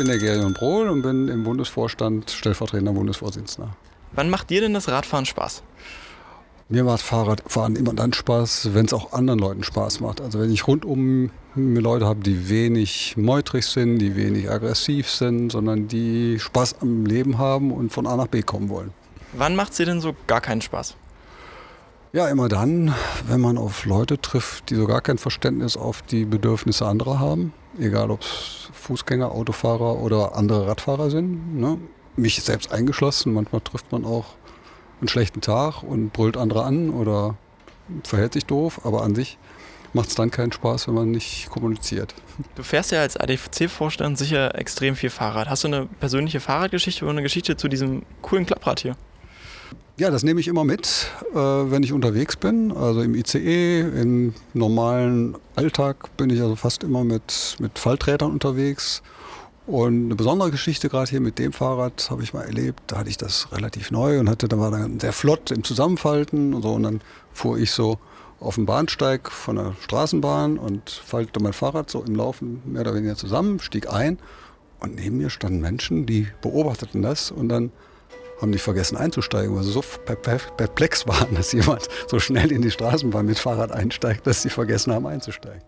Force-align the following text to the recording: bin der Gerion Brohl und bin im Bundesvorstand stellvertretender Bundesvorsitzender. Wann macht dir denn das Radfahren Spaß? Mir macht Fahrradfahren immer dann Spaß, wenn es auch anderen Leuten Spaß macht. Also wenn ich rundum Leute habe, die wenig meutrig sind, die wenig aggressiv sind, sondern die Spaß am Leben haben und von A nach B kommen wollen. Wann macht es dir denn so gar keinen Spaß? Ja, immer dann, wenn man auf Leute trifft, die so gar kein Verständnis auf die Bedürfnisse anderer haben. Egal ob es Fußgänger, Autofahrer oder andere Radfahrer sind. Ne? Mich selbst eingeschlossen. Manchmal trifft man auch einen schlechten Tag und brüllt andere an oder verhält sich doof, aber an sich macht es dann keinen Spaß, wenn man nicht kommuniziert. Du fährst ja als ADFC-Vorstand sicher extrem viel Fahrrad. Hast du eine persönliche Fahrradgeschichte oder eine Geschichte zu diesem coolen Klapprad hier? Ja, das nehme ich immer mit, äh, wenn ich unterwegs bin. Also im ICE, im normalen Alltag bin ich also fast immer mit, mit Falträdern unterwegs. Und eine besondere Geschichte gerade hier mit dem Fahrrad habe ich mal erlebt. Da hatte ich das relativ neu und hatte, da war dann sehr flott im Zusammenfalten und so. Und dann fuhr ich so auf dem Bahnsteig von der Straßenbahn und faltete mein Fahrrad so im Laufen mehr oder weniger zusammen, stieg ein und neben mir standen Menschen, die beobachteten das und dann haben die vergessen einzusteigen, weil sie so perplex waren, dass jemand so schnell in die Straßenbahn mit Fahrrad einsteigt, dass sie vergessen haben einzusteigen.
bin 0.00 0.08
der 0.08 0.16
Gerion 0.16 0.54
Brohl 0.54 0.88
und 0.88 1.02
bin 1.02 1.28
im 1.28 1.44
Bundesvorstand 1.44 2.30
stellvertretender 2.30 2.94
Bundesvorsitzender. 2.94 3.76
Wann 4.12 4.30
macht 4.30 4.48
dir 4.48 4.62
denn 4.62 4.72
das 4.72 4.88
Radfahren 4.88 5.26
Spaß? 5.26 5.62
Mir 6.70 6.84
macht 6.84 7.02
Fahrradfahren 7.02 7.76
immer 7.76 7.92
dann 7.92 8.14
Spaß, 8.14 8.70
wenn 8.72 8.86
es 8.86 8.94
auch 8.94 9.12
anderen 9.12 9.38
Leuten 9.38 9.62
Spaß 9.62 10.00
macht. 10.00 10.22
Also 10.22 10.40
wenn 10.40 10.50
ich 10.50 10.66
rundum 10.66 11.30
Leute 11.54 12.06
habe, 12.06 12.20
die 12.20 12.48
wenig 12.48 13.18
meutrig 13.18 13.66
sind, 13.66 13.98
die 13.98 14.16
wenig 14.16 14.50
aggressiv 14.50 15.10
sind, 15.10 15.52
sondern 15.52 15.86
die 15.86 16.38
Spaß 16.40 16.76
am 16.80 17.04
Leben 17.04 17.36
haben 17.36 17.70
und 17.70 17.92
von 17.92 18.06
A 18.06 18.16
nach 18.16 18.28
B 18.28 18.40
kommen 18.40 18.70
wollen. 18.70 18.94
Wann 19.34 19.54
macht 19.54 19.72
es 19.72 19.76
dir 19.76 19.84
denn 19.84 20.00
so 20.00 20.16
gar 20.26 20.40
keinen 20.40 20.62
Spaß? 20.62 20.96
Ja, 22.14 22.26
immer 22.28 22.48
dann, 22.48 22.94
wenn 23.28 23.42
man 23.42 23.58
auf 23.58 23.84
Leute 23.84 24.18
trifft, 24.18 24.70
die 24.70 24.76
so 24.76 24.86
gar 24.86 25.02
kein 25.02 25.18
Verständnis 25.18 25.76
auf 25.76 26.00
die 26.00 26.24
Bedürfnisse 26.24 26.86
anderer 26.86 27.18
haben. 27.18 27.52
Egal 27.78 28.10
ob 28.10 28.22
es 28.22 28.70
Fußgänger, 28.72 29.30
Autofahrer 29.32 29.98
oder 29.98 30.36
andere 30.36 30.66
Radfahrer 30.66 31.10
sind. 31.10 31.56
Ne? 31.56 31.78
Mich 32.16 32.42
selbst 32.42 32.72
eingeschlossen. 32.72 33.32
Manchmal 33.32 33.60
trifft 33.60 33.92
man 33.92 34.04
auch 34.04 34.26
einen 35.00 35.08
schlechten 35.08 35.40
Tag 35.40 35.82
und 35.82 36.12
brüllt 36.12 36.36
andere 36.36 36.64
an 36.64 36.90
oder 36.90 37.36
verhält 38.04 38.34
sich 38.34 38.46
doof, 38.46 38.80
aber 38.84 39.02
an 39.02 39.14
sich 39.14 39.38
macht 39.92 40.08
es 40.08 40.14
dann 40.14 40.30
keinen 40.30 40.52
Spaß, 40.52 40.88
wenn 40.88 40.94
man 40.94 41.10
nicht 41.10 41.50
kommuniziert. 41.50 42.14
Du 42.54 42.62
fährst 42.62 42.92
ja 42.92 43.00
als 43.00 43.16
ADFC-Vorstand 43.16 44.16
sicher 44.18 44.54
extrem 44.56 44.94
viel 44.94 45.10
Fahrrad. 45.10 45.48
Hast 45.48 45.64
du 45.64 45.68
eine 45.68 45.86
persönliche 45.86 46.40
Fahrradgeschichte 46.40 47.04
oder 47.04 47.12
eine 47.12 47.22
Geschichte 47.22 47.56
zu 47.56 47.68
diesem 47.68 48.02
coolen 48.22 48.46
Klapprad 48.46 48.80
hier? 48.80 48.96
Ja, 50.00 50.10
das 50.10 50.22
nehme 50.22 50.40
ich 50.40 50.48
immer 50.48 50.64
mit, 50.64 51.08
äh, 51.34 51.36
wenn 51.36 51.82
ich 51.82 51.92
unterwegs 51.92 52.34
bin. 52.34 52.72
Also 52.72 53.02
im 53.02 53.14
ICE, 53.14 53.80
im 53.80 54.32
normalen 54.54 55.36
Alltag 55.56 56.16
bin 56.16 56.30
ich 56.30 56.40
also 56.40 56.56
fast 56.56 56.82
immer 56.82 57.04
mit, 57.04 57.56
mit 57.58 57.78
Falträdern 57.78 58.30
unterwegs. 58.30 59.02
Und 59.66 60.06
eine 60.06 60.14
besondere 60.14 60.50
Geschichte 60.50 60.88
gerade 60.88 61.10
hier 61.10 61.20
mit 61.20 61.38
dem 61.38 61.52
Fahrrad 61.52 62.08
habe 62.10 62.22
ich 62.22 62.32
mal 62.32 62.44
erlebt. 62.44 62.80
Da 62.86 62.96
hatte 62.96 63.10
ich 63.10 63.18
das 63.18 63.52
relativ 63.52 63.90
neu 63.90 64.18
und 64.18 64.30
hatte, 64.30 64.48
da 64.48 64.58
war 64.58 64.70
dann 64.70 65.00
sehr 65.00 65.12
flott 65.12 65.50
im 65.50 65.64
Zusammenfalten 65.64 66.54
und 66.54 66.62
so. 66.62 66.72
Und 66.72 66.84
dann 66.84 67.02
fuhr 67.34 67.58
ich 67.58 67.70
so 67.70 67.98
auf 68.40 68.54
dem 68.54 68.64
Bahnsteig 68.64 69.30
von 69.30 69.56
der 69.56 69.74
Straßenbahn 69.82 70.56
und 70.56 70.88
faltete 70.88 71.42
mein 71.42 71.52
Fahrrad 71.52 71.90
so 71.90 72.02
im 72.02 72.14
Laufen 72.14 72.62
mehr 72.64 72.80
oder 72.80 72.94
weniger 72.94 73.16
zusammen, 73.16 73.58
stieg 73.58 73.92
ein 73.92 74.18
und 74.80 74.94
neben 74.94 75.18
mir 75.18 75.28
standen 75.28 75.60
Menschen, 75.60 76.06
die 76.06 76.26
beobachteten 76.40 77.02
das 77.02 77.30
und 77.30 77.50
dann 77.50 77.70
haben 78.40 78.52
die 78.52 78.58
vergessen 78.58 78.96
einzusteigen, 78.96 79.54
weil 79.54 79.62
sie 79.62 79.72
so 79.72 79.82
perplex 80.04 81.06
waren, 81.06 81.34
dass 81.34 81.52
jemand 81.52 81.88
so 82.06 82.18
schnell 82.18 82.52
in 82.52 82.62
die 82.62 82.70
Straßenbahn 82.70 83.26
mit 83.26 83.38
Fahrrad 83.38 83.72
einsteigt, 83.72 84.26
dass 84.26 84.42
sie 84.42 84.50
vergessen 84.50 84.92
haben 84.92 85.06
einzusteigen. 85.06 85.62